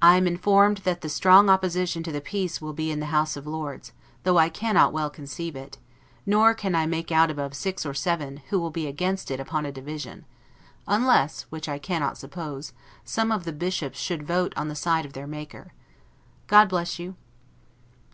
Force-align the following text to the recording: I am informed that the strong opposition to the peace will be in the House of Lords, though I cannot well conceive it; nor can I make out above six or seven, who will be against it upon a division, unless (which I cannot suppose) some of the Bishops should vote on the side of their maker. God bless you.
I 0.00 0.16
am 0.16 0.26
informed 0.26 0.78
that 0.78 1.02
the 1.02 1.10
strong 1.10 1.50
opposition 1.50 2.02
to 2.04 2.10
the 2.10 2.22
peace 2.22 2.62
will 2.62 2.72
be 2.72 2.90
in 2.90 3.00
the 3.00 3.12
House 3.12 3.36
of 3.36 3.46
Lords, 3.46 3.92
though 4.22 4.38
I 4.38 4.48
cannot 4.48 4.94
well 4.94 5.10
conceive 5.10 5.54
it; 5.54 5.76
nor 6.24 6.54
can 6.54 6.74
I 6.74 6.86
make 6.86 7.12
out 7.12 7.30
above 7.30 7.52
six 7.54 7.84
or 7.84 7.92
seven, 7.92 8.38
who 8.48 8.58
will 8.58 8.70
be 8.70 8.86
against 8.86 9.30
it 9.30 9.40
upon 9.40 9.66
a 9.66 9.70
division, 9.70 10.24
unless 10.88 11.42
(which 11.50 11.68
I 11.68 11.78
cannot 11.78 12.16
suppose) 12.16 12.72
some 13.04 13.30
of 13.30 13.44
the 13.44 13.52
Bishops 13.52 13.98
should 14.00 14.26
vote 14.26 14.54
on 14.56 14.68
the 14.68 14.74
side 14.74 15.04
of 15.04 15.12
their 15.12 15.26
maker. 15.26 15.74
God 16.46 16.70
bless 16.70 16.98
you. 16.98 17.14